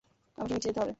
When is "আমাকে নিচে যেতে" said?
0.37-0.79